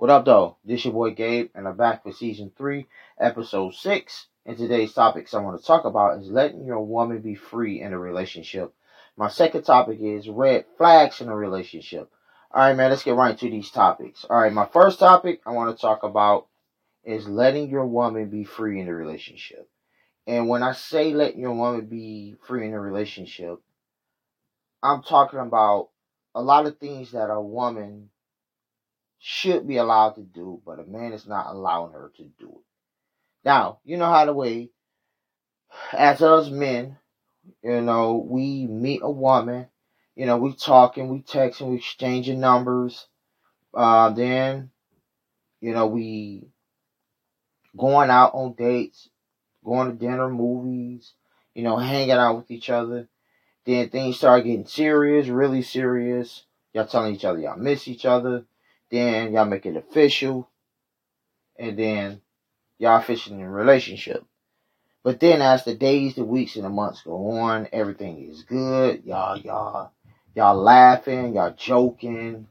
[0.00, 0.56] What up, though?
[0.64, 2.86] This your boy Gabe, and I'm back for season three,
[3.18, 4.28] episode six.
[4.46, 7.92] And today's topics I want to talk about is letting your woman be free in
[7.92, 8.72] a relationship.
[9.18, 12.10] My second topic is red flags in a relationship.
[12.50, 14.24] All right, man, let's get right into these topics.
[14.24, 16.46] All right, my first topic I want to talk about
[17.04, 19.68] is letting your woman be free in a relationship.
[20.26, 23.58] And when I say letting your woman be free in a relationship,
[24.82, 25.90] I'm talking about
[26.34, 28.08] a lot of things that a woman
[29.20, 32.64] should be allowed to do, but a man is not allowing her to do it.
[33.44, 34.70] Now, you know how the way,
[35.92, 36.96] as us men,
[37.62, 39.66] you know, we meet a woman,
[40.16, 43.06] you know, we talking, we texting, we exchanging numbers.
[43.72, 44.70] Uh, then,
[45.60, 46.48] you know, we
[47.76, 49.08] going out on dates,
[49.64, 51.12] going to dinner, movies,
[51.54, 53.08] you know, hanging out with each other.
[53.66, 56.44] Then things start getting serious, really serious.
[56.72, 58.44] Y'all telling each other y'all miss each other.
[58.90, 60.48] Then y'all make it official.
[61.58, 62.20] And then
[62.78, 64.24] y'all officially in a relationship.
[65.02, 69.04] But then as the days, the weeks, and the months go on, everything is good.
[69.04, 69.92] Y'all, y'all,
[70.34, 72.48] y'all laughing, y'all joking.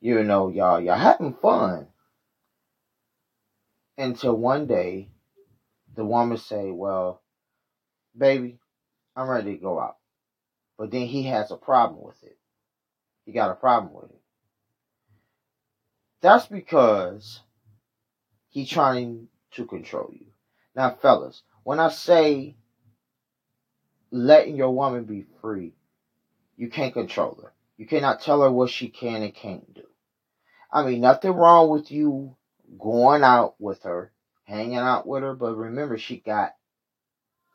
[0.00, 1.86] You know, y'all, y'all having fun.
[3.98, 5.08] Until one day,
[5.94, 7.22] the woman say, well,
[8.16, 8.58] baby,
[9.14, 9.96] I'm ready to go out.
[10.76, 12.36] But then he has a problem with it.
[13.24, 14.15] He got a problem with it.
[16.20, 17.40] That's because
[18.48, 20.26] he's trying to control you.
[20.74, 22.56] Now, fellas, when I say
[24.10, 25.72] letting your woman be free,
[26.56, 27.52] you can't control her.
[27.76, 29.82] You cannot tell her what she can and can't do.
[30.72, 32.36] I mean, nothing wrong with you
[32.78, 34.12] going out with her,
[34.44, 36.54] hanging out with her, but remember, she got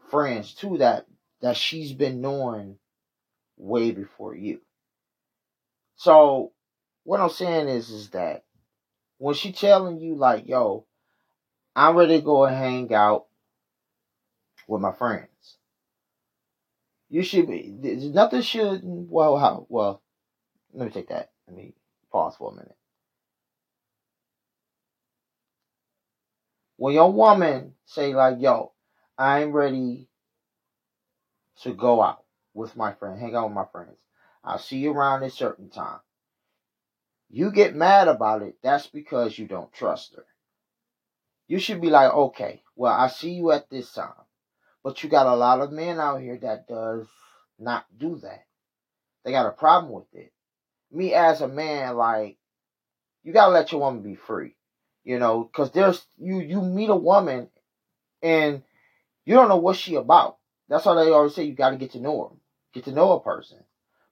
[0.10, 1.06] friends too that
[1.42, 2.78] that she's been knowing
[3.58, 4.62] way before you.
[5.96, 6.52] So,
[7.04, 8.44] what I'm saying is, is that
[9.22, 10.84] when she telling you like, yo,
[11.76, 13.28] I'm ready to go and hang out
[14.68, 15.58] with my friends.
[17.08, 17.72] You should be.
[18.16, 18.82] Nothing should.
[18.84, 19.68] Well, how?
[19.70, 20.02] Well,
[20.74, 21.30] let me take that.
[21.48, 21.76] Let me
[22.12, 22.76] pause for a minute.
[26.78, 28.72] When your woman say like, "Yo,
[29.20, 30.10] I'm ready
[31.62, 32.24] to go out
[32.56, 33.98] with my friend, hang out with my friends.
[34.44, 36.00] I'll see you around a certain time."
[37.34, 38.58] You get mad about it.
[38.62, 40.26] That's because you don't trust her.
[41.48, 44.12] You should be like, okay, well, I see you at this time.
[44.84, 47.08] But you got a lot of men out here that does
[47.58, 48.46] not do that.
[49.24, 50.34] They got a problem with it.
[50.92, 52.38] Me as a man, like,
[53.24, 54.56] you gotta let your woman be free.
[55.06, 57.50] You know, cause there's you you meet a woman
[58.22, 58.62] and
[59.26, 60.38] you don't know what she about.
[60.68, 62.36] That's why they always say you gotta get to know her.
[62.74, 63.60] Get to know a person.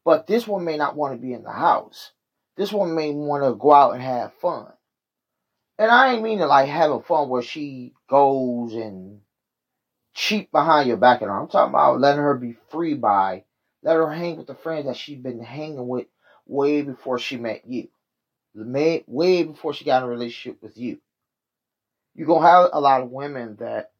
[0.06, 2.12] But this one may not want to be in the house.
[2.60, 4.68] This one me want to go out and have fun.
[5.78, 9.22] And I ain't mean to like having fun where she goes and
[10.14, 11.44] cheat behind your back and all.
[11.44, 13.46] I'm talking about letting her be free by
[13.82, 16.08] let her hang with the friends that she's been hanging with
[16.46, 17.88] way before she met you.
[18.54, 21.00] Way before she got in a relationship with you.
[22.14, 23.94] You're gonna have a lot of women that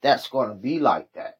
[0.00, 1.38] that's gonna be like that.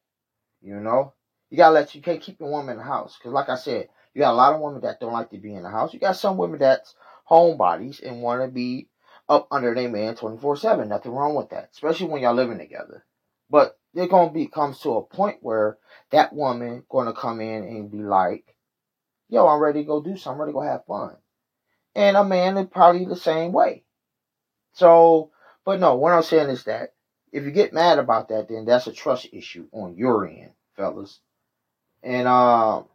[0.61, 1.13] You know?
[1.49, 3.17] You gotta let you can't keep your woman in the house.
[3.23, 5.55] Cause like I said, you got a lot of women that don't like to be
[5.55, 5.93] in the house.
[5.93, 6.95] You got some women that's
[7.29, 8.89] homebodies and wanna be
[9.27, 10.87] up under their man 24 7.
[10.87, 13.05] Nothing wrong with that, especially when y'all living together.
[13.49, 15.77] But there gonna be comes to a point where
[16.11, 18.55] that woman gonna come in and be like,
[19.29, 20.33] "Yo, I'm ready to go do something.
[20.33, 21.17] I'm ready to go have fun,"
[21.95, 23.83] and a man is probably the same way.
[24.73, 25.31] So,
[25.65, 26.93] but no, what I'm saying is that
[27.31, 31.19] if you get mad about that, then that's a trust issue on your end, fellas.
[32.01, 32.87] And um,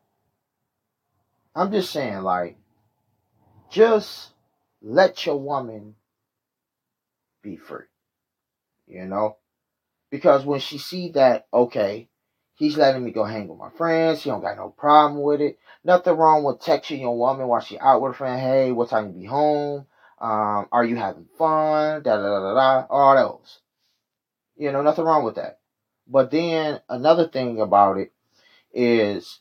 [1.58, 2.56] I'm just saying, like,
[3.68, 4.30] just
[4.80, 5.96] let your woman
[7.42, 7.86] be free.
[8.86, 9.38] You know?
[10.08, 12.08] Because when she see that, okay,
[12.54, 15.58] he's letting me go hang with my friends, he don't got no problem with it.
[15.82, 19.08] Nothing wrong with texting your woman while she out with a friend, hey, what time
[19.08, 19.84] you be home?
[20.20, 22.04] Um, are you having fun?
[22.04, 22.86] Da da da da da.
[22.88, 23.58] All those.
[24.56, 25.58] You know, nothing wrong with that.
[26.06, 28.12] But then another thing about it
[28.72, 29.40] is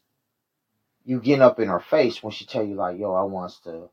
[1.07, 3.89] you getting up in her face when she tell you like, yo, I wants to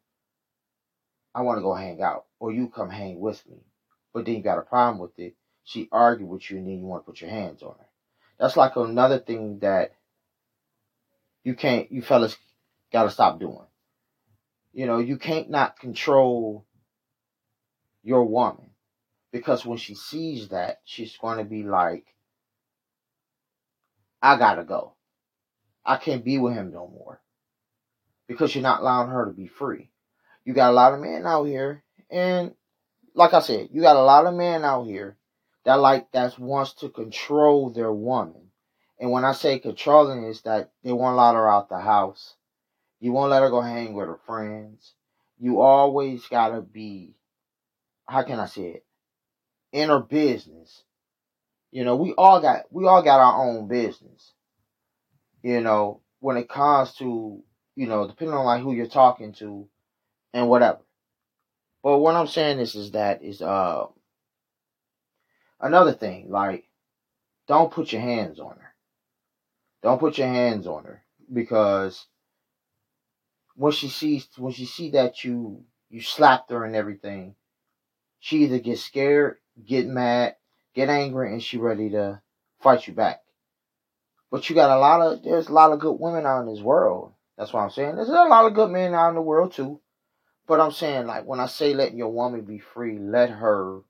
[1.35, 2.27] I want to go hang out.
[2.39, 3.65] Or you come hang with me
[4.15, 5.35] but then you got a problem with it.
[5.65, 7.87] She argued with you and then you want to put your hands on her.
[8.39, 9.93] That's like another thing that
[11.43, 12.37] you can't, you fellas
[12.93, 13.67] got to stop doing.
[14.73, 16.65] You know, you can't not control
[18.03, 18.71] your woman
[19.33, 22.07] because when she sees that, she's going to be like,
[24.23, 24.95] I gotta go.
[25.87, 27.21] I can't be with him no more
[28.29, 29.91] because you're not allowing her to be free.
[30.45, 32.55] You got a lot of men out here And
[33.15, 35.19] like I said, you got a lot of men out here
[35.65, 38.51] that like that wants to control their woman.
[39.01, 42.35] And when I say controlling is that they won't let her out the house.
[43.01, 44.95] You won't let her go hang with her friends.
[45.39, 47.17] You always gotta be
[48.09, 48.87] how can I say it?
[49.73, 50.85] In her business.
[51.73, 54.34] You know, we all got we all got our own business.
[55.45, 57.43] You know, when it comes to,
[57.77, 59.69] you know, depending on like who you're talking to
[60.33, 60.79] and whatever.
[61.83, 63.89] But what I'm saying is is that is uh
[65.61, 66.71] another thing, like
[67.47, 68.75] don't put your hands on her.
[69.83, 72.07] Don't put your hands on her because
[73.55, 77.35] when she sees when she see that you you slapped her and everything,
[78.19, 80.37] she either gets scared, get mad,
[80.75, 82.23] get angry, and she ready to
[82.63, 83.24] fight you back.
[84.35, 86.61] But you got a lot of there's a lot of good women out in this
[86.61, 87.13] world.
[87.39, 87.95] That's what I'm saying.
[87.95, 89.81] There's a lot of good men out in the world too.
[90.49, 93.83] But I'm saying like when I say letting your woman be free, let her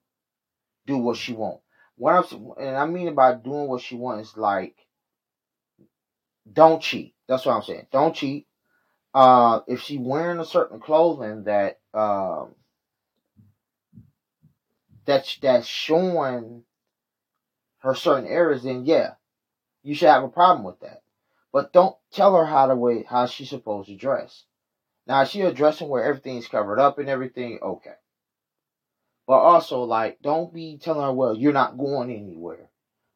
[0.86, 1.60] do what she want.
[1.96, 4.76] What I'm and I mean by doing what she wants is like
[6.52, 7.14] don't cheat.
[7.26, 7.86] That's what I'm saying.
[7.90, 8.46] Don't cheat.
[9.14, 12.54] Uh, if she wearing a certain clothing that um,
[15.06, 16.64] that's that's showing
[17.78, 19.12] her certain areas, then yeah,
[19.84, 21.02] you should have a problem with that.
[21.52, 24.42] But don't tell her how to way how she's supposed to dress.
[25.06, 27.94] Now, if she's dressing where everything's covered up and everything, okay.
[29.26, 32.70] But also, like, don't be telling her, well, you're not going anywhere.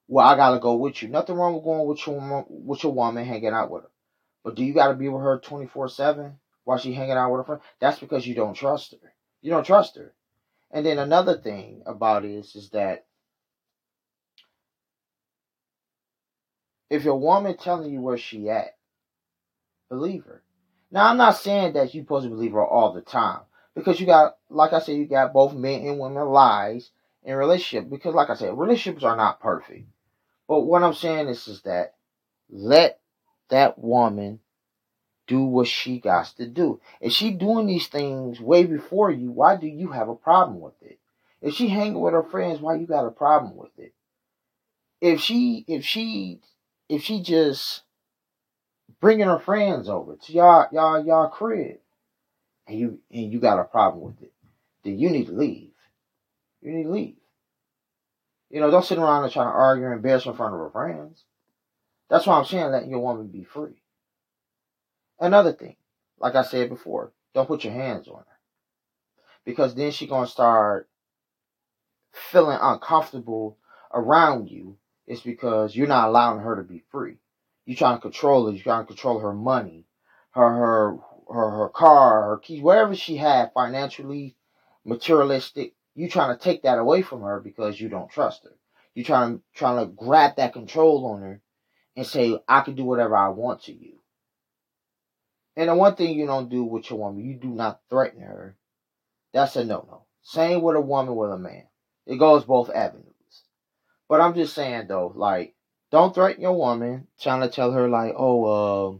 [0.06, 1.08] Well, I gotta go with you.
[1.08, 3.90] Nothing wrong with going with your with your woman, hanging out with her.
[4.44, 7.40] But do you gotta be with her twenty four seven while she hanging out with
[7.40, 7.62] her friend?
[7.80, 9.12] That's because you don't trust her.
[9.42, 10.14] You don't trust her.
[10.70, 13.04] And then another thing about it is, is that
[16.90, 18.76] if your woman telling you where she at,
[19.88, 20.42] believe her.
[20.90, 23.40] Now I'm not saying that you're supposed to believe her all the time.
[23.74, 26.90] Because you got like I said, you got both men and women lies
[27.22, 27.90] in relationship.
[27.90, 29.86] Because like I said, relationships are not perfect.
[30.48, 31.94] But what I'm saying is is that
[32.50, 33.00] let
[33.50, 34.40] that woman
[35.26, 36.80] do what she got to do.
[37.00, 40.80] If she doing these things way before you, why do you have a problem with
[40.82, 40.98] it?
[41.42, 43.92] If she hanging with her friends, why you got a problem with it?
[45.00, 46.40] If she if she
[46.88, 47.82] if she just
[49.00, 51.78] bringing her friends over to y'all y'all y'all crib,
[52.66, 54.32] and you and you got a problem with it,
[54.84, 55.70] then you need to leave.
[56.62, 57.16] You need to leave.
[58.50, 60.70] You know, don't sit around and try to argue and embarrass in front of her
[60.70, 61.24] friends.
[62.08, 63.82] That's why I'm saying letting your woman be free.
[65.20, 65.76] Another thing,
[66.18, 68.24] like I said before, don't put your hands on her.
[69.44, 70.88] Because then she's gonna start
[72.12, 73.58] feeling uncomfortable
[73.92, 74.78] around you.
[75.08, 77.16] It's because you're not allowing her to be free.
[77.64, 79.86] You're trying to control her, you're trying to control her money,
[80.32, 80.98] her her
[81.32, 84.36] her her car, her keys, whatever she had financially,
[84.84, 88.54] materialistic, you trying to take that away from her because you don't trust her.
[88.94, 91.40] You trying trying to grab that control on her
[91.96, 94.00] and say, I can do whatever I want to you.
[95.56, 98.58] And the one thing you don't do with your woman, you do not threaten her.
[99.32, 100.04] That's a no no.
[100.20, 101.64] Same with a woman with a man.
[102.06, 103.07] It goes both avenues.
[104.08, 105.54] But I'm just saying though, like,
[105.90, 108.98] don't threaten your woman, trying to tell her like, oh, uh,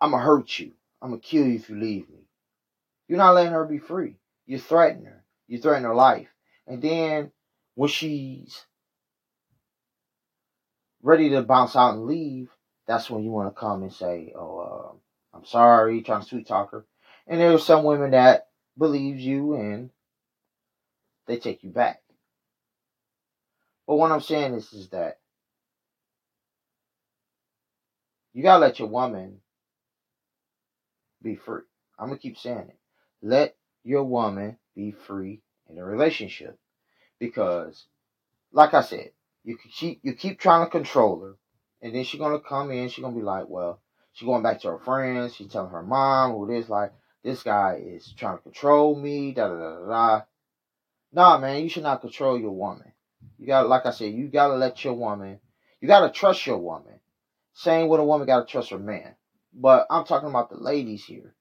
[0.00, 0.72] I'm gonna hurt you.
[1.00, 2.26] I'm gonna kill you if you leave me.
[3.08, 4.16] You're not letting her be free.
[4.46, 5.24] You threaten her.
[5.46, 6.28] You threaten her life.
[6.66, 7.32] And then
[7.74, 8.64] when she's
[11.02, 12.50] ready to bounce out and leave,
[12.86, 16.46] that's when you want to come and say, "Oh, uh, I'm sorry," trying to sweet
[16.46, 16.84] talk her.
[17.26, 19.90] And there's some women that believes you and
[21.26, 22.02] they take you back.
[23.90, 25.18] But what I'm saying is, is that
[28.32, 29.40] you gotta let your woman
[31.20, 31.62] be free.
[31.98, 32.78] I'm gonna keep saying it.
[33.20, 36.56] Let your woman be free in a relationship
[37.18, 37.86] because,
[38.52, 39.10] like I said,
[39.42, 41.34] you keep you keep trying to control her,
[41.82, 42.90] and then she's gonna come in.
[42.90, 43.80] She's gonna be like, well,
[44.12, 45.34] she's going back to her friends.
[45.34, 46.92] She's telling her mom who it is like
[47.24, 49.32] this guy is trying to control me.
[49.32, 50.22] Da da da da.
[51.12, 52.92] Nah, man, you should not control your woman.
[53.38, 55.40] You got, like I said, you gotta let your woman.
[55.80, 57.00] You gotta trust your woman.
[57.52, 59.14] Same with a woman gotta trust her man.
[59.52, 61.34] But I'm talking about the ladies here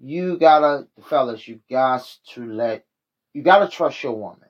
[0.00, 2.84] you gotta, fellas, you got to let,
[3.32, 4.48] you gotta trust your woman,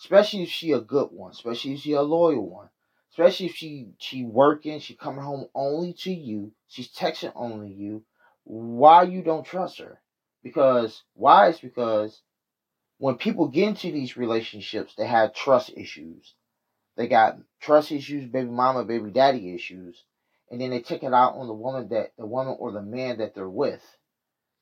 [0.00, 2.68] especially if she a good one, especially if she a loyal one,
[3.12, 8.04] especially if she she working, she coming home only to you, she's texting only you.
[8.44, 10.00] Why you don't trust her?
[10.42, 12.20] Because why is because
[13.04, 16.32] when people get into these relationships, they have trust issues.
[16.96, 20.02] They got trust issues, baby mama, baby daddy issues,
[20.50, 23.18] and then they take it out on the woman that the woman or the man
[23.18, 23.84] that they're with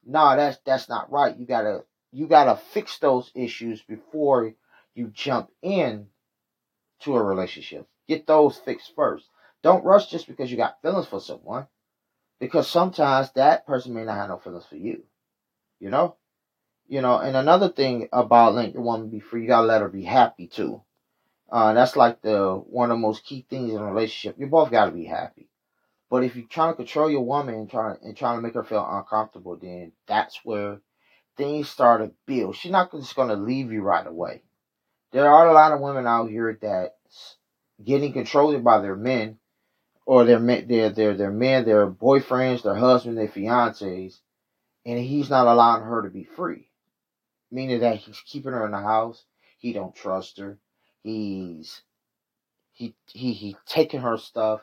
[0.05, 1.37] No, that's that's not right.
[1.37, 4.55] You gotta you gotta fix those issues before
[4.97, 6.09] you jump in
[7.03, 7.87] to a relationship.
[8.09, 9.29] Get those fixed first.
[9.63, 11.69] Don't rush just because you got feelings for someone.
[12.41, 15.05] Because sometimes that person may not have no feelings for you.
[15.79, 16.17] You know?
[16.93, 19.89] You know, and another thing about letting your woman be free, you gotta let her
[19.89, 20.83] be happy too.
[21.51, 24.39] Uh, that's like the one of the most key things in a relationship.
[24.39, 25.49] You both gotta be happy.
[26.11, 28.63] But if you're trying to control your woman and trying and trying to make her
[28.63, 30.83] feel uncomfortable, then that's where
[31.39, 32.57] things start to build.
[32.57, 34.43] She's not just gonna leave you right away.
[35.13, 36.97] There are a lot of women out here that
[37.83, 39.39] getting controlled by their men
[40.05, 44.19] or their men, their their their men, their boyfriends, their husbands, their fiancés,
[44.85, 46.69] and he's not allowing her to be free.
[47.53, 49.25] Meaning that he's keeping her in the house.
[49.59, 50.59] He don't trust her.
[51.03, 51.83] He's
[52.73, 54.63] he he he taking her stuff.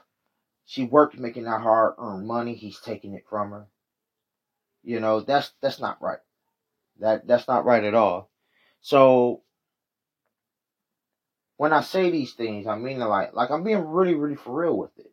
[0.65, 2.55] She worked making that hard earned money.
[2.55, 3.67] He's taking it from her.
[4.83, 6.19] You know that's that's not right.
[6.99, 8.31] That that's not right at all.
[8.81, 9.43] So
[11.57, 14.75] when I say these things, I mean like like I'm being really really for real
[14.75, 15.11] with it.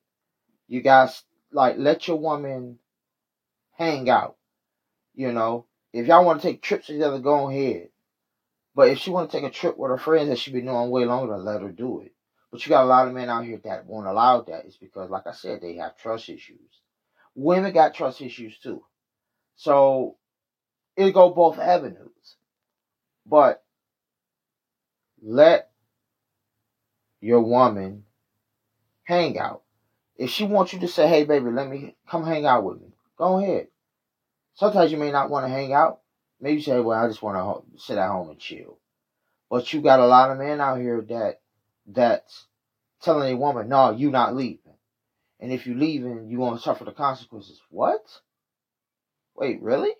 [0.66, 2.78] You guys like let your woman
[3.72, 4.36] hang out.
[5.14, 5.66] You know,
[5.96, 7.88] if y'all want to take trips together, go ahead.
[8.74, 10.90] But if she want to take a trip with her friends that she been doing
[10.90, 12.12] way longer, let her do it.
[12.52, 14.66] But you got a lot of men out here that won't allow that.
[14.66, 16.58] It's because, like I said, they have trust issues.
[17.34, 18.84] Women got trust issues too.
[19.56, 20.16] So
[20.96, 22.36] it go both avenues.
[23.24, 23.64] But
[25.22, 25.70] let
[27.20, 28.04] your woman
[29.04, 29.62] hang out.
[30.16, 32.88] If she wants you to say, hey, baby, let me come hang out with me,
[33.16, 33.68] go ahead.
[34.56, 36.00] Sometimes you may not want to hang out.
[36.40, 38.78] Maybe say, well, I just want to sit at home and chill.
[39.48, 41.40] But you got a lot of men out here that
[41.86, 42.46] that's
[43.00, 44.60] telling a woman, no, you not leaving.
[45.38, 47.60] And if you leaving, you going to suffer the consequences.
[47.70, 48.04] What?
[49.36, 49.92] Wait, really?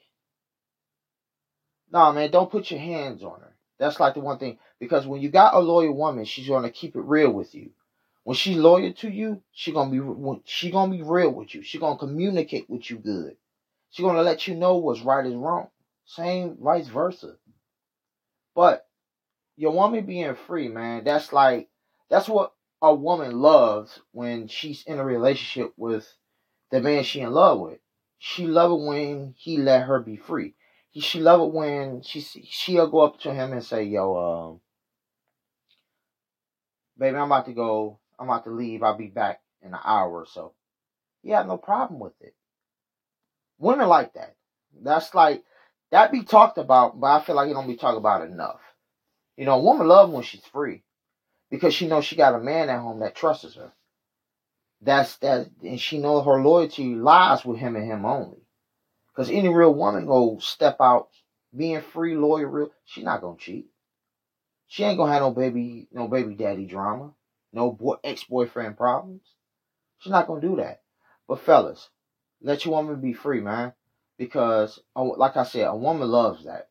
[1.93, 3.55] No, man, don't put your hands on her.
[3.79, 4.59] That's like the one thing.
[4.81, 7.71] Because when you got a loyal woman, she's going to keep it real with you.
[8.25, 11.63] When she's loyal to you, she gonna be she gonna be real with you.
[11.63, 13.37] She gonna communicate with you good.
[13.90, 15.69] She gonna let you know what's right is wrong.
[16.05, 17.37] Same vice versa.
[18.55, 18.87] But
[19.57, 21.69] your woman being free, man, that's like
[22.11, 22.52] that's what
[22.83, 26.07] a woman loves when she's in a relationship with
[26.71, 27.78] the man she in love with.
[28.19, 30.55] She love it when he let her be free.
[30.90, 34.61] He, she love it when she she'll go up to him and say, "Yo, um,
[36.99, 38.83] baby, I'm about to go I'm about to leave.
[38.83, 40.55] I'll be back in an hour or so.
[41.23, 42.35] He had no problem with it.
[43.59, 44.35] Women like that.
[44.83, 45.43] That's like
[45.91, 48.61] that be talked about, but I feel like it don't be talked about enough.
[49.37, 50.83] You know, a woman love when she's free
[51.51, 53.73] because she knows she got a man at home that trusts her.
[54.83, 58.43] That's that, and she knows her loyalty lies with him and him only.
[59.09, 61.09] Because any real woman go step out
[61.57, 62.71] being free, loyal, real.
[62.85, 63.67] She not gonna cheat.
[64.67, 67.15] She ain't gonna have no baby, no baby daddy drama
[67.57, 69.23] no boy, ex-boyfriend problems.
[69.99, 70.83] She's not gonna do that.
[71.27, 71.89] But fellas,
[72.43, 73.73] let your woman be free, man,
[74.19, 76.69] because like I said, a woman loves that,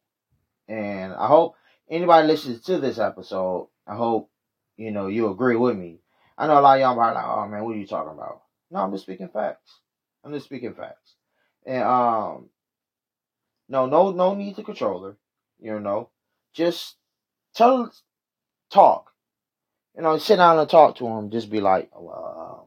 [0.67, 1.55] and I hope
[1.89, 3.69] anybody listens to this episode.
[3.88, 4.29] I hope
[4.77, 6.00] you know you agree with me.
[6.38, 8.41] I know a lot of y'all are like, "Oh man, what are you talking about?"
[8.72, 9.79] No, I'm just speaking facts.
[10.24, 11.15] I'm just speaking facts,
[11.65, 12.50] and um,
[13.69, 15.17] no, no, no need to control her.
[15.60, 16.10] You know,
[16.53, 16.95] just
[17.53, 17.91] tell,
[18.69, 19.15] talk
[19.95, 21.31] you know, sit down and talk to him.
[21.31, 22.57] Just be like, uh,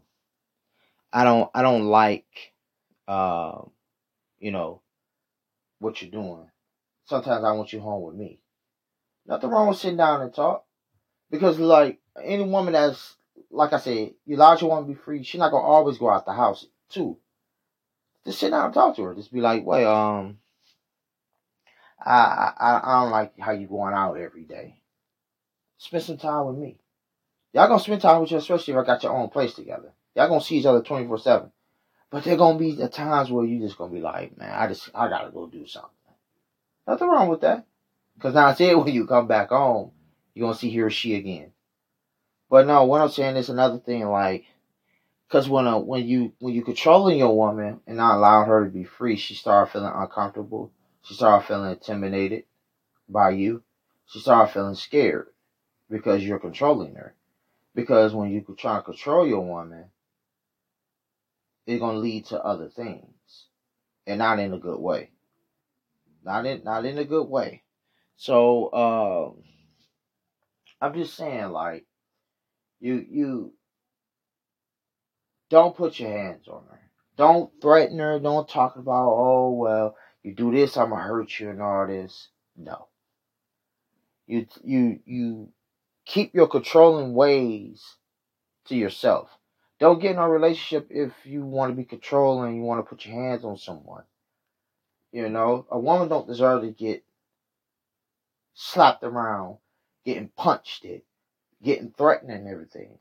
[1.12, 2.26] I don't, I don't like,
[3.08, 3.62] uh,
[4.38, 4.82] you know,
[5.80, 6.48] what you're doing.
[7.06, 8.38] Sometimes I want you home with me.
[9.26, 10.64] Nothing wrong with sitting down and talk,
[11.30, 13.16] because like any woman that's,
[13.50, 14.38] like I said, your
[14.68, 15.22] woman to be free.
[15.22, 17.18] She's not gonna always go out the house too.
[18.24, 19.14] Just sit down and talk to her.
[19.14, 20.38] Just be like, wait, um,
[22.04, 24.80] I, I, I don't like how you going out every day.
[25.78, 26.78] Spend some time with me.
[27.52, 29.92] Y'all gonna spend time with you, especially if I got your own place together.
[30.14, 31.52] Y'all gonna see each other 24 7.
[32.10, 34.88] But there gonna be the times where you just gonna be like, man, I just,
[34.94, 35.90] I gotta go do something.
[36.86, 37.66] Nothing wrong with that.
[38.18, 39.92] Cause now I said when you come back home,
[40.34, 41.52] you're gonna see he or she again.
[42.50, 44.44] But no, what I'm saying is another thing, like,
[45.28, 48.70] cause when a, when you, when you controlling your woman and not allowing her to
[48.70, 50.72] be free, she start feeling uncomfortable.
[51.02, 52.44] She start feeling intimidated
[53.06, 53.62] by you.
[54.06, 55.26] She start feeling scared
[55.90, 57.14] because you're controlling her.
[57.74, 59.90] Because when you try to control your woman,
[61.68, 63.46] it's gonna lead to other things,
[64.06, 65.10] and not in a good way.
[66.24, 67.62] Not in not in a good way.
[68.16, 69.44] So um,
[70.80, 71.86] I'm just saying, like
[72.80, 73.52] you you
[75.50, 76.80] don't put your hands on her.
[77.16, 78.18] Don't threaten her.
[78.18, 82.28] Don't talk about oh well you do this, I'm gonna hurt you and all this.
[82.56, 82.88] No.
[84.26, 85.52] You you you
[86.06, 87.82] keep your controlling ways
[88.66, 89.30] to yourself.
[89.80, 93.06] Don't get in a relationship if you want to be controlling, you want to put
[93.06, 94.02] your hands on someone.
[95.12, 97.04] You know, a woman don't deserve to get
[98.54, 99.58] slapped around,
[100.04, 101.04] getting punched it,
[101.62, 102.98] getting threatened and everything.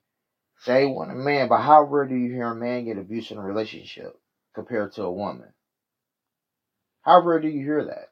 [0.60, 3.38] Say want a man, but how rare do you hear a man get abused in
[3.38, 4.20] a relationship
[4.54, 5.50] compared to a woman?
[7.02, 8.12] How rare do you hear that?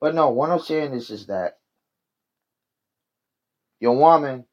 [0.00, 1.58] But no, what I'm saying is is that
[3.78, 4.44] your woman,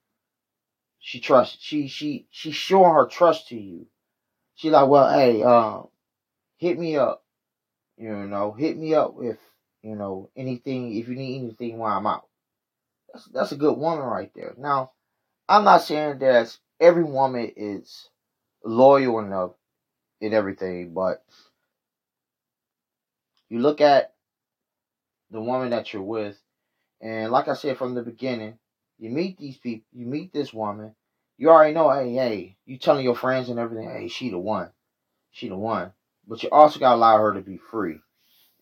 [1.00, 3.88] she trusts she she she's showing her trust to you.
[4.56, 5.88] She like, well, hey, um,
[6.58, 7.24] hit me up.
[7.98, 9.38] You know, hit me up if
[9.82, 12.28] you know anything if you need anything while I'm out.
[13.14, 14.54] That's that's a good woman right there.
[14.58, 14.92] Now,
[15.48, 18.10] I'm not saying that every woman is
[18.64, 19.52] loyal enough
[20.22, 21.24] in everything, but
[23.48, 24.14] you look at
[25.32, 26.38] the woman that you're with,
[27.02, 28.60] and like I said from the beginning,
[29.00, 30.94] you meet these people, you meet this woman,
[31.38, 34.70] you already know, hey, hey, you telling your friends and everything, hey, she the one,
[35.32, 35.94] she the one.
[36.28, 38.02] But you also gotta allow her to be free.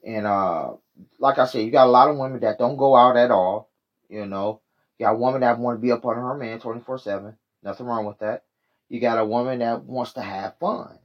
[0.05, 0.73] And uh,
[1.19, 3.69] like I said, you got a lot of women that don't go out at all.
[4.09, 4.61] You know,
[4.97, 7.35] you got a woman that want to be up on her man twenty four seven.
[7.63, 8.43] Nothing wrong with that.
[8.89, 10.97] You got a woman that wants to have fun.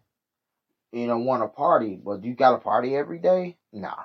[0.93, 3.57] You know, want to party, but you got to party every day?
[3.73, 4.05] Nah.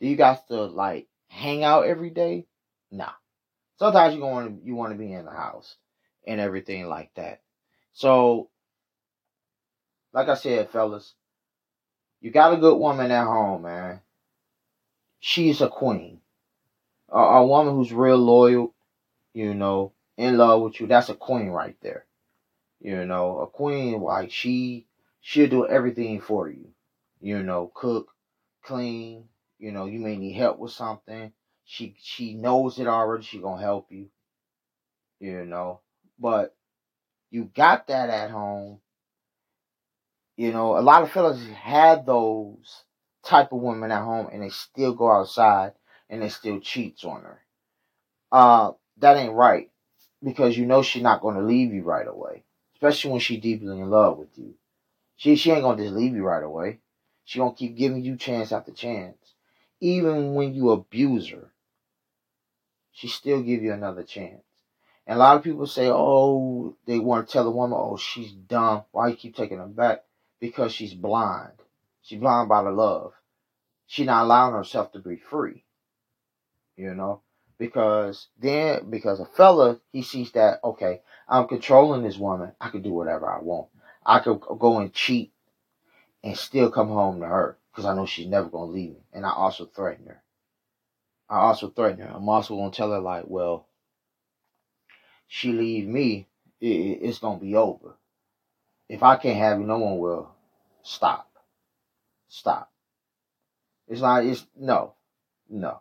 [0.00, 2.46] Do you got to like hang out every day?
[2.90, 3.12] Nah.
[3.80, 5.76] Sometimes you want you want to be in the house
[6.26, 7.40] and everything like that.
[7.94, 8.50] So,
[10.12, 11.14] like I said, fellas,
[12.20, 14.02] you got a good woman at home, man.
[15.18, 16.20] She's a queen.
[17.10, 18.74] A, a woman who's real loyal,
[19.32, 20.86] you know, in love with you.
[20.86, 22.04] That's a queen right there.
[22.82, 24.88] You know, a queen like she
[25.22, 26.68] she'll do everything for you.
[27.22, 28.12] You know, cook,
[28.62, 29.24] clean.
[29.58, 31.32] You know, you may need help with something.
[31.70, 33.24] She she knows it already.
[33.24, 34.08] She gonna help you.
[35.20, 35.80] You know,
[36.18, 36.56] but
[37.30, 38.80] you got that at home
[40.40, 42.84] you know, a lot of fellas had those
[43.22, 45.72] type of women at home and they still go outside
[46.08, 47.42] and they still cheats on her.
[48.32, 49.70] Uh, that ain't right
[50.24, 53.90] because you know she's not to leave you right away, especially when she's deeply in
[53.90, 54.54] love with you.
[55.16, 56.78] She she ain't gonna just leave you right away.
[57.26, 59.34] She gonna keep giving you chance after chance,
[59.78, 61.52] even when you abuse her.
[62.92, 64.42] She still give you another chance.
[65.06, 68.32] And a lot of people say, oh, they want to tell the woman, oh, she's
[68.32, 68.84] dumb.
[68.92, 70.04] Why you keep taking her back?
[70.40, 71.52] because she's blind.
[72.02, 73.12] She's blind by the love.
[73.86, 75.64] She's not allowing herself to be free.
[76.76, 77.20] You know?
[77.58, 82.52] Because then, because a fella, he sees that, okay, I'm controlling this woman.
[82.58, 83.68] I can do whatever I want.
[84.04, 85.32] I could go and cheat
[86.24, 89.02] and still come home to her because I know she's never going to leave me.
[89.12, 90.22] And I also threaten her.
[91.30, 92.12] I also threaten her.
[92.12, 93.68] I'm also to tell her, like, well,
[95.28, 96.26] she leave me,
[96.60, 97.94] it, it's to be over.
[98.88, 100.28] If I can't have you, no one will.
[100.82, 101.30] Stop.
[102.28, 102.72] Stop.
[103.86, 104.94] It's not, it's, no,
[105.48, 105.80] no.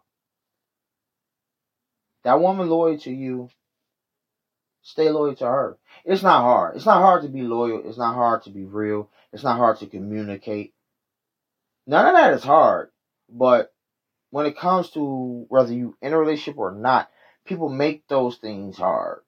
[2.23, 3.49] That woman loyal to you,
[4.83, 5.77] stay loyal to her.
[6.05, 6.75] It's not hard.
[6.75, 7.81] It's not hard to be loyal.
[7.85, 9.09] It's not hard to be real.
[9.33, 10.73] It's not hard to communicate.
[11.88, 12.91] None of that is hard.
[13.31, 13.73] But
[14.31, 17.09] when it comes to whether you in a relationship or not,
[17.45, 19.21] people make those things hard.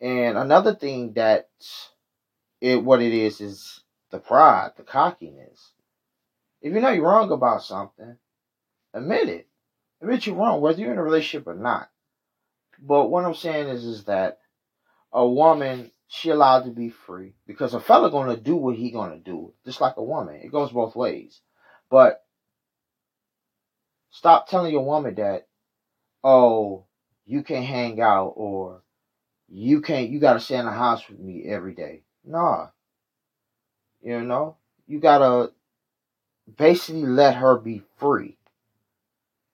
[0.00, 1.48] And another thing that
[2.60, 5.72] it what it is is the pride, the cockiness.
[6.62, 8.16] If you know you're wrong about something,
[8.92, 9.48] admit it.
[10.00, 11.90] Admit you're wrong, whether you're in a relationship or not.
[12.80, 14.38] But what I'm saying is, is that
[15.12, 19.18] a woman she allowed to be free because a fella gonna do what he gonna
[19.18, 20.40] do, just like a woman.
[20.42, 21.40] It goes both ways.
[21.90, 22.23] But
[24.14, 25.48] stop telling your woman that,
[26.22, 26.84] oh,
[27.26, 28.80] you can't hang out or
[29.48, 30.08] you can't.
[30.08, 32.02] You gotta stay in the house with me every day.
[32.24, 32.68] Nah.
[34.02, 35.50] You know, you gotta
[36.56, 38.38] basically let her be free.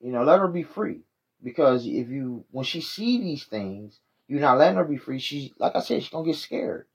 [0.00, 1.00] You know, let her be free.
[1.42, 5.18] Because if you, when she see these things, you're not letting her be free.
[5.20, 6.86] She, like I said, she's gonna get scared.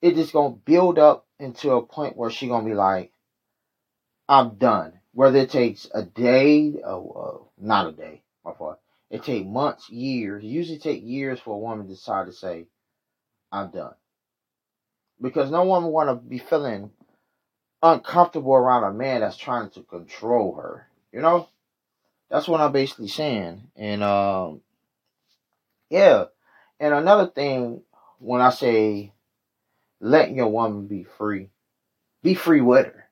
[0.00, 3.12] It just gonna build up into a point where she gonna be like,
[4.26, 4.97] I'm done.
[5.18, 8.78] Whether it takes a day, oh, uh, not a day, my fault.
[9.10, 10.44] It take months, years.
[10.44, 12.66] It usually take years for a woman to decide to say,
[13.50, 13.94] I'm done
[15.20, 16.92] because no woman want to be feeling
[17.82, 20.86] uncomfortable around a man that's trying to control her.
[21.12, 21.48] You know,
[22.30, 23.72] that's what I'm basically saying.
[23.74, 24.60] And um,
[25.90, 26.26] yeah.
[26.78, 27.82] And another thing,
[28.20, 29.10] when I say
[29.98, 31.50] letting your woman be free,
[32.22, 33.10] be free with her.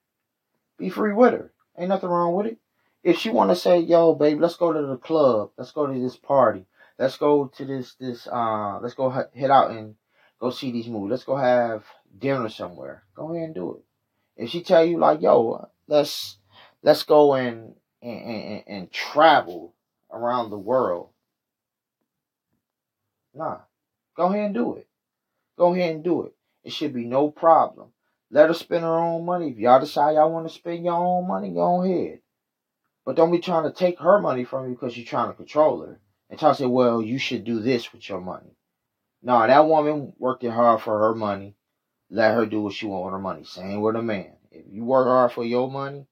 [0.78, 1.50] Be free with her.
[1.78, 2.58] Ain't nothing wrong with it.
[3.02, 5.50] If she want to say, "Yo, babe, let's go to the club.
[5.56, 6.66] Let's go to this party.
[6.98, 9.96] Let's go to this this uh, let's go head out and
[10.40, 11.10] go see these movies.
[11.10, 11.84] Let's go have
[12.18, 13.04] dinner somewhere.
[13.14, 14.42] Go ahead and do it.
[14.42, 16.38] If she tell you like, "Yo, let's
[16.82, 19.74] let's go and and, and, and travel
[20.10, 21.10] around the world,"
[23.34, 23.58] nah,
[24.16, 24.88] go ahead and do it.
[25.58, 26.34] Go ahead and do it.
[26.64, 27.92] It should be no problem.
[28.30, 29.50] Let her spend her own money.
[29.50, 32.20] If y'all decide y'all want to spend your own money, go ahead.
[33.04, 35.82] But don't be trying to take her money from you because you're trying to control
[35.82, 36.00] her.
[36.28, 38.56] And try to say, well, you should do this with your money.
[39.22, 41.54] No, that woman working hard for her money.
[42.10, 43.44] Let her do what she want with her money.
[43.44, 44.32] Same with a man.
[44.50, 46.06] If you work hard for your money,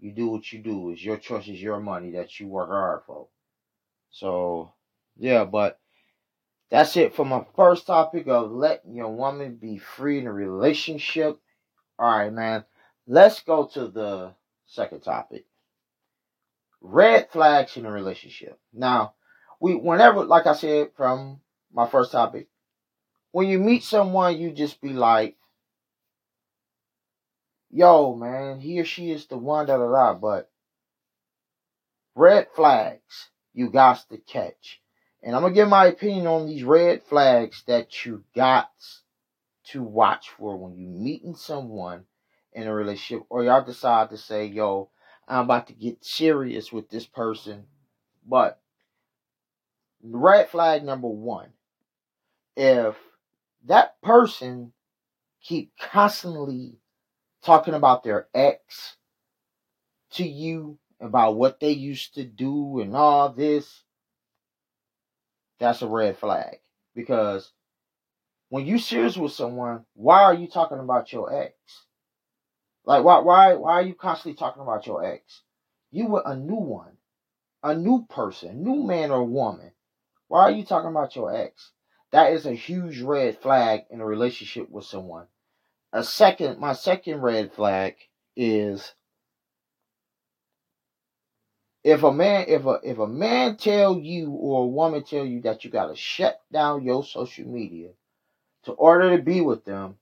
[0.00, 0.90] you do what you do.
[0.90, 3.28] It's your choice, it's your money that you work hard for.
[4.10, 4.72] So,
[5.16, 5.78] yeah, but
[6.70, 11.40] that's it for my first topic of letting your woman be free in a relationship.
[11.98, 12.64] All right, man.
[13.06, 14.34] Let's go to the
[14.66, 15.46] second topic.
[16.80, 18.58] Red flags in a relationship.
[18.72, 19.14] Now,
[19.60, 21.40] we whenever, like I said from
[21.72, 22.48] my first topic,
[23.32, 25.36] when you meet someone, you just be like,
[27.70, 30.14] "Yo, man, he or she is the one." Da da da.
[30.14, 30.50] But
[32.14, 34.80] red flags, you got to catch.
[35.22, 38.70] And I'm gonna give my opinion on these red flags that you got
[39.64, 42.04] to watch for when you're meeting someone
[42.52, 44.90] in a relationship, or y'all decide to say, "Yo,
[45.28, 47.66] I'm about to get serious with this person.
[48.26, 48.60] But
[50.02, 51.52] red flag number one,
[52.56, 52.96] if
[53.64, 54.72] that person
[55.42, 56.78] keep constantly
[57.42, 58.96] talking about their ex
[60.12, 63.84] to you about what they used to do and all this,
[65.58, 66.58] that's a red flag.
[66.94, 67.52] Because
[68.48, 71.54] when you serious with someone, why are you talking about your ex?
[72.84, 75.42] Like why why why are you constantly talking about your ex?
[75.90, 76.96] You were a new one,
[77.62, 79.72] a new person, new man or woman.
[80.28, 81.72] Why are you talking about your ex?
[82.12, 85.26] That is a huge red flag in a relationship with someone.
[85.92, 87.96] A second, my second red flag
[88.36, 88.94] is
[91.84, 95.42] if a man if a if a man tell you or a woman tell you
[95.42, 97.90] that you gotta shut down your social media
[98.64, 99.96] to order to be with them,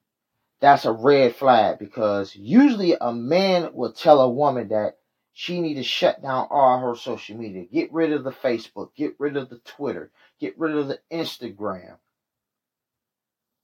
[0.61, 4.97] that's a red flag because usually a man will tell a woman that
[5.35, 7.67] she need to shut down all her social media.
[7.67, 10.11] Get rid of the Facebook, get rid of the Twitter,
[10.41, 11.99] get rid of the Instagram,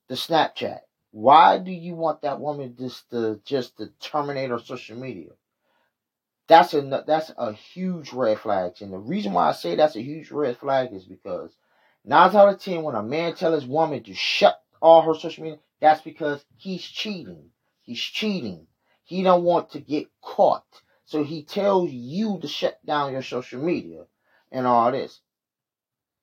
[0.08, 0.80] the Snapchat.
[1.12, 5.30] Why do you want that woman just to just to terminate her social media?
[6.52, 8.74] That's a that's a huge red flag.
[8.82, 11.56] And the reason why I say that's a huge red flag is because
[12.04, 15.44] nine out of ten, when a man tells his woman to shut all her social
[15.44, 17.48] media, that's because he's cheating.
[17.80, 18.66] He's cheating.
[19.02, 20.66] He don't want to get caught.
[21.06, 24.04] So he tells you to shut down your social media
[24.50, 25.22] and all this.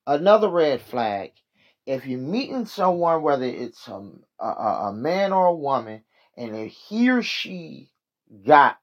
[0.06, 1.32] Another red flag.
[1.86, 4.00] If you're meeting someone, whether it's a,
[4.38, 6.04] a, a man or a woman,
[6.36, 7.90] and if he or she
[8.46, 8.78] got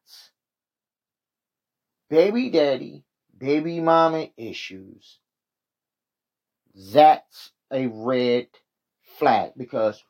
[2.09, 3.03] baby daddy,
[3.37, 5.19] baby mama issues,
[6.93, 8.47] that's a red
[9.17, 10.03] flag because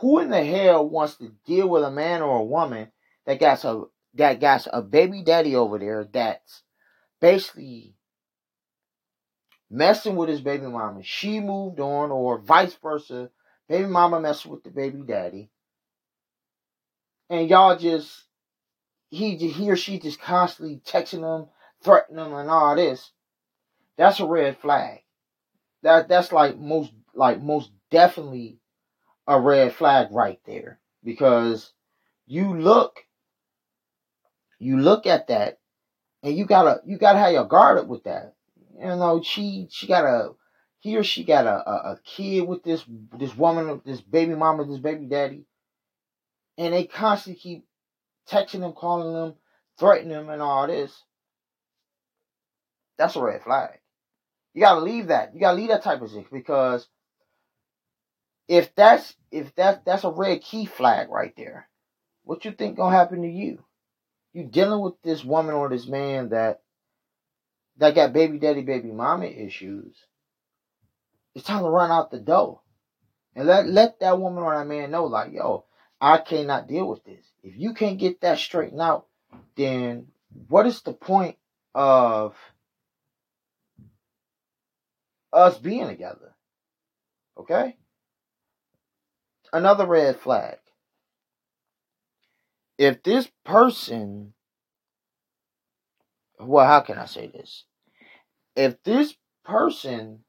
[0.00, 2.92] who in the hell wants to deal with a man or a woman
[3.24, 6.62] that got a that got a baby daddy over there that's
[7.20, 7.94] basically
[9.70, 11.02] messing with his baby mama.
[11.02, 13.30] She moved on, or vice versa.
[13.68, 15.50] Baby mama messing with the baby daddy,
[17.28, 18.25] and y'all just
[19.16, 21.48] he he or she just constantly texting them,
[21.82, 23.12] threatening them, and all this.
[23.96, 25.00] That's a red flag.
[25.82, 28.58] That that's like most like most definitely
[29.26, 31.72] a red flag right there because
[32.26, 33.04] you look
[34.58, 35.58] you look at that
[36.22, 38.34] and you gotta you gotta have your guard up with that
[38.78, 40.30] you know she she got a
[40.80, 42.84] he or she got a, a, a kid with this
[43.18, 45.44] this woman this baby mama this baby daddy
[46.58, 47.66] and they constantly keep
[48.30, 49.34] texting them calling them
[49.78, 51.04] threatening them and all this
[52.98, 53.78] that's a red flag
[54.54, 56.88] you gotta leave that you gotta leave that type of shit because
[58.48, 61.68] if that's if that that's a red key flag right there,
[62.24, 63.62] what you think gonna happen to you?
[64.32, 66.60] You dealing with this woman or this man that
[67.78, 69.96] that got baby daddy, baby mama issues.
[71.34, 72.60] It's time to run out the door.
[73.34, 75.64] And let let that woman or that man know, like, yo,
[76.00, 77.24] I cannot deal with this.
[77.42, 79.06] If you can't get that straightened out,
[79.56, 80.08] then
[80.48, 81.36] what is the point
[81.74, 82.36] of
[85.32, 86.34] us being together?
[87.38, 87.76] Okay?
[89.52, 90.58] another red flag.
[92.78, 94.34] If this person
[96.38, 97.64] well, how can I say this?
[98.54, 100.20] If this person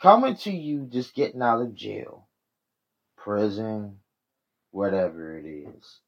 [0.00, 2.28] coming to you just getting out of jail,
[3.22, 3.96] prison,
[4.70, 6.00] whatever it is,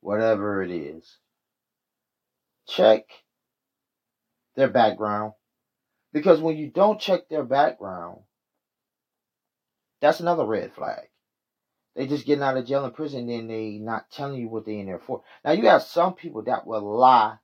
[0.00, 1.18] whatever it is,
[2.66, 3.04] check
[4.56, 5.32] their background.
[6.12, 8.20] Because when you don't check their background,
[10.00, 11.08] that's another red flag.
[11.94, 14.78] They just getting out of jail and prison, then they not telling you what they
[14.78, 15.22] in there for.
[15.44, 17.36] Now you have some people that will lie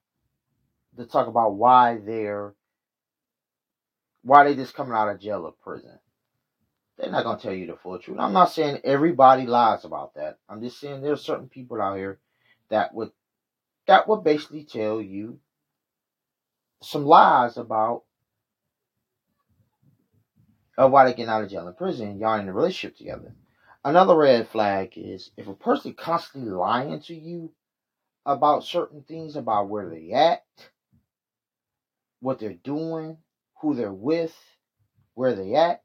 [0.96, 2.54] to talk about why they're
[4.22, 5.98] why they just coming out of jail or prison.
[6.98, 8.18] They're not gonna tell you the full truth.
[8.18, 10.38] I'm not saying everybody lies about that.
[10.48, 12.18] I'm just saying there's certain people out here
[12.70, 13.10] that would
[13.86, 15.38] that would basically tell you
[16.82, 18.04] some lies about
[20.78, 22.18] of why they get out of jail and prison.
[22.18, 23.34] Y'all in a relationship together.
[23.84, 27.52] Another red flag is if a person constantly lying to you
[28.24, 30.44] about certain things, about where they at,
[32.20, 33.16] what they're doing,
[33.60, 34.34] who they're with,
[35.14, 35.82] where they at.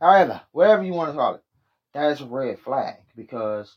[0.00, 1.44] However, whatever you want to call it,
[1.92, 3.76] that is a red flag because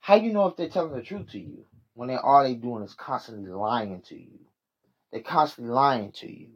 [0.00, 2.54] how do you know if they're telling the truth to you when they all they
[2.54, 4.38] doing is constantly lying to you?
[5.10, 6.50] They're constantly lying to you.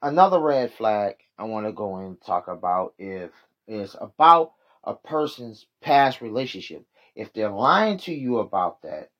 [0.00, 3.30] Another red flag I want to go and talk about if
[3.68, 4.52] is about
[4.84, 6.86] a person's past relationship.
[7.14, 9.10] If they're lying to you about that,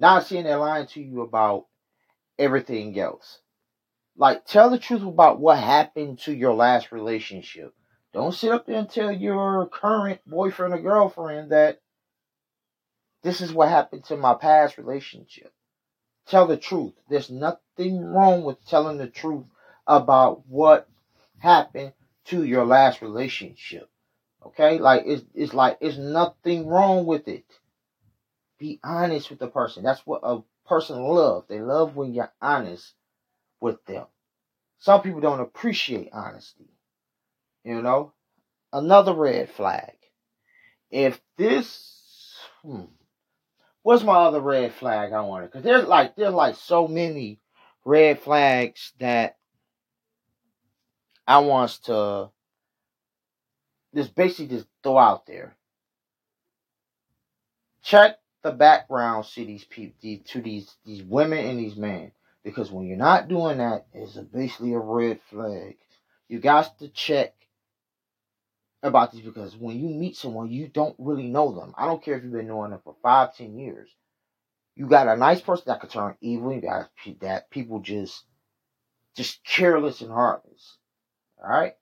[0.00, 1.66] not saying they're lying to you about
[2.38, 3.40] everything else.
[4.16, 7.74] Like, tell the truth about what happened to your last relationship.
[8.12, 11.80] Don't sit up there and tell your current boyfriend or girlfriend that
[13.22, 15.52] this is what happened to my past relationship.
[16.26, 16.92] Tell the truth.
[17.08, 19.46] There's nothing wrong with telling the truth
[19.86, 20.88] about what
[21.38, 21.92] happened
[22.26, 23.90] to your last relationship.
[24.46, 24.78] Okay?
[24.78, 27.46] Like it's it's like it's nothing wrong with it.
[28.58, 29.82] Be honest with the person.
[29.82, 31.48] That's what a person loves.
[31.48, 32.94] They love when you're honest
[33.64, 34.04] with them.
[34.78, 36.68] Some people don't appreciate honesty.
[37.64, 38.12] You know?
[38.74, 39.94] Another red flag.
[40.90, 42.84] If this hmm,
[43.82, 45.46] what's my other red flag I wanted?
[45.46, 47.40] Because there's like there's like so many
[47.86, 49.38] red flags that
[51.26, 52.28] I wants to
[53.94, 55.56] just basically just throw out there.
[57.82, 59.96] Check the background to these people,
[60.26, 62.12] to these these women and these men,
[62.44, 65.76] because when you're not doing that, it's basically a red flag.
[66.28, 67.34] You got to check
[68.82, 71.74] about this because when you meet someone, you don't really know them.
[71.76, 73.88] I don't care if you've been knowing them for five, ten years.
[74.76, 76.52] You got a nice person that could turn evil.
[76.52, 78.24] You got that people just,
[79.16, 80.78] just careless and heartless.
[81.42, 81.74] All right.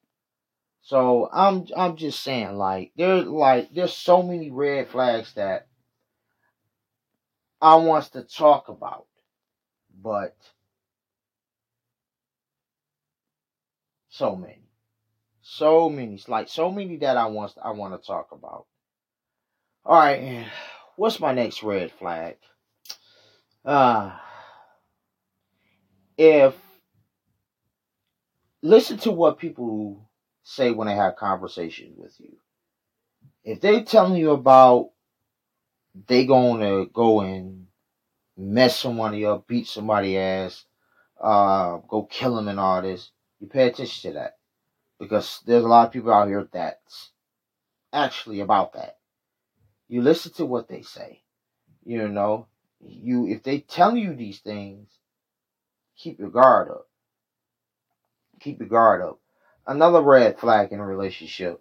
[0.83, 5.69] So I'm I'm just saying, like there's like there's so many red flags that
[7.61, 9.07] I wants to talk about,
[10.03, 10.37] but
[14.13, 14.69] so many,
[15.41, 18.67] so many, like so many that I want I want to talk about.
[19.87, 20.47] All right,
[20.97, 22.37] what's my next red flag?
[23.65, 24.13] Uh
[26.19, 26.55] if
[28.61, 30.11] listen to what people
[30.43, 32.37] say when they have conversations with you.
[33.45, 34.91] If they telling you about
[36.07, 37.67] they to go and
[38.37, 40.67] mess somebody up, beat somebody ass,
[41.19, 43.11] uh, go kill them and all this,
[43.43, 44.39] you pay attention to that
[44.99, 47.11] because there's a lot of people out here that's
[47.93, 48.99] actually about that.
[49.89, 51.23] You listen to what they say.
[51.85, 52.47] You know,
[52.81, 54.89] you if they tell you these things,
[55.99, 56.89] keep your guard up.
[58.41, 59.19] Keep your guard up
[59.67, 61.61] another red flag in a relationship.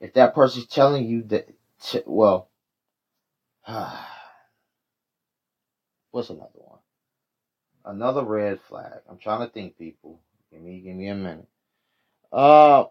[0.00, 1.48] If that person's telling you that,
[1.82, 2.48] t- well,
[6.10, 6.78] what's another one?
[7.84, 9.00] Another red flag.
[9.08, 10.20] I'm trying to think, people.
[10.52, 11.48] Give me, give me a minute.
[12.32, 12.84] Uh,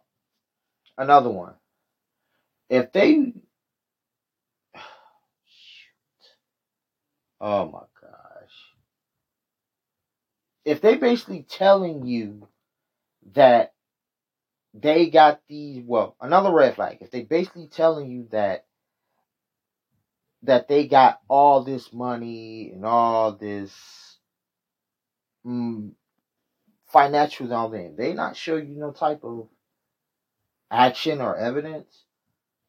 [0.97, 1.53] another one.
[2.69, 3.13] If they,
[5.45, 5.93] shoot.
[7.41, 8.73] Oh my gosh.
[10.65, 12.47] If they basically telling you
[13.33, 13.73] that
[14.73, 18.65] they got these well another red flag if they basically telling you that
[20.43, 24.17] that they got all this money and all this
[25.45, 25.91] mm,
[26.93, 29.47] financials on them they not show you no type of
[30.71, 32.03] action or evidence.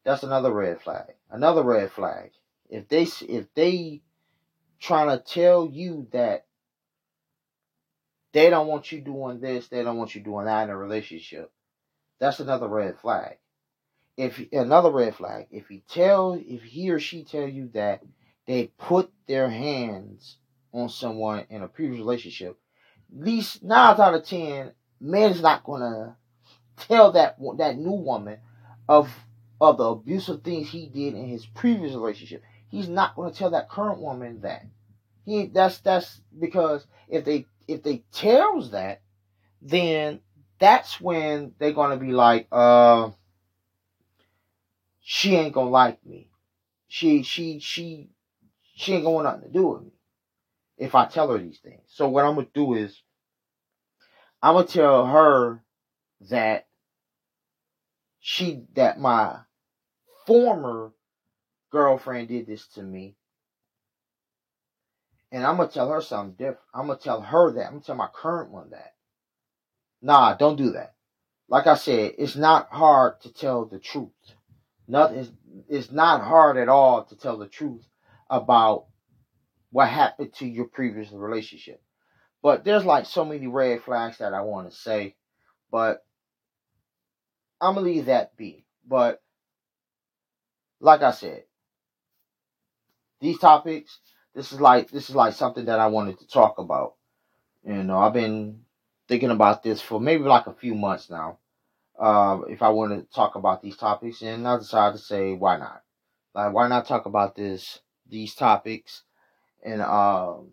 [0.03, 1.13] That's another red flag.
[1.29, 2.31] Another red flag.
[2.69, 4.01] If they if they
[4.79, 6.45] trying to tell you that
[8.33, 11.51] they don't want you doing this they don't want you doing that in a relationship
[12.21, 13.37] that's another red flag.
[14.15, 18.03] If another red flag, if he tell, if he or she tell you that
[18.45, 20.37] they put their hands
[20.71, 22.70] on someone in a previous relationship, at
[23.13, 26.15] least nine out of ten, man's not gonna
[26.77, 28.39] tell that that new woman
[28.87, 29.09] of
[29.59, 32.43] of the abusive things he did in his previous relationship.
[32.69, 34.65] He's not gonna tell that current woman that.
[35.25, 39.01] He that's that's because if they if they tells that,
[39.61, 40.19] then
[40.59, 43.11] that's when they're gonna be like, uh,
[44.99, 46.29] she ain't gonna like me.
[46.87, 48.09] She she she
[48.75, 49.91] she ain't gonna want nothing to do with me
[50.81, 51.83] if I tell her these things.
[51.89, 53.03] So what I'm gonna do is
[54.41, 55.63] I'm gonna tell her
[56.31, 56.65] that
[58.19, 59.37] she that my
[60.25, 60.91] former
[61.71, 63.15] girlfriend did this to me.
[65.31, 66.59] And I'm gonna tell her something different.
[66.73, 67.67] I'm gonna tell her that.
[67.67, 68.95] I'm gonna tell my current one that.
[70.01, 70.95] Nah, don't do that.
[71.47, 74.09] Like I said, it's not hard to tell the truth.
[74.87, 75.27] Nothing.
[75.69, 77.85] It's not hard at all to tell the truth
[78.31, 78.87] about
[79.71, 81.81] what happened to your previous relationship.
[82.41, 85.15] But there's like so many red flags that I want to say,
[85.71, 86.05] but
[87.59, 88.65] I'm gonna leave that be.
[88.87, 89.21] But
[90.79, 91.43] like I said,
[93.19, 93.99] these topics,
[94.33, 96.95] this is like this is like something that I wanted to talk about.
[97.63, 98.61] You know, I've been
[99.07, 101.37] thinking about this for maybe like a few months now.
[101.99, 105.57] Uh, if I want to talk about these topics, and I decided to say, why
[105.57, 105.83] not?
[106.33, 107.79] Like, why not talk about this,
[108.09, 109.03] these topics,
[109.63, 110.49] and um,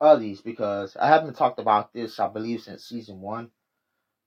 [0.00, 0.40] others?
[0.40, 3.50] Because I haven't talked about this, I believe, since season one.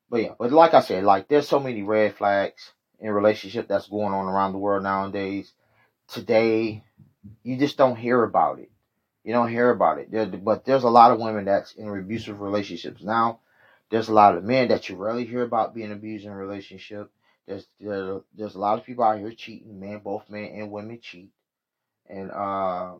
[0.09, 3.87] But yeah, but like I said, like there's so many red flags in relationship that's
[3.87, 5.51] going on around the world nowadays.
[6.07, 6.83] Today,
[7.43, 8.71] you just don't hear about it.
[9.23, 10.11] You don't hear about it.
[10.11, 13.39] There, but there's a lot of women that's in abusive relationships now.
[13.89, 17.11] There's a lot of men that you rarely hear about being abused in a relationship.
[17.47, 19.79] There's there, there's a lot of people out here cheating.
[19.79, 21.31] Men, both men and women cheat.
[22.07, 22.93] And uh,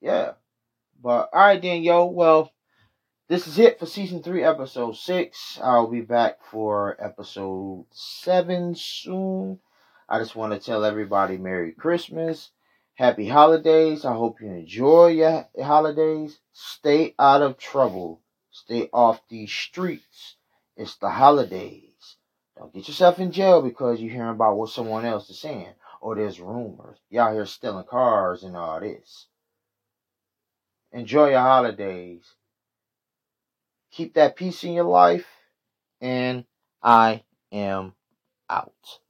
[0.00, 0.32] yeah.
[1.02, 2.04] But all right then, yo.
[2.04, 2.52] Well,
[3.26, 5.58] this is it for season three, episode six.
[5.62, 9.60] I'll be back for episode seven soon.
[10.10, 12.50] I just want to tell everybody Merry Christmas,
[12.94, 14.04] Happy Holidays.
[14.04, 16.38] I hope you enjoy your holidays.
[16.52, 18.20] Stay out of trouble.
[18.50, 20.36] Stay off these streets.
[20.76, 22.16] It's the holidays.
[22.58, 25.72] Don't get yourself in jail because you're hearing about what someone else is saying.
[26.02, 26.98] Or there's rumors.
[27.08, 29.28] Y'all here stealing cars and all this.
[30.92, 32.34] Enjoy your holidays
[33.90, 35.26] keep that peace in your life,
[36.00, 36.44] and
[36.82, 37.94] I am
[38.48, 39.00] out.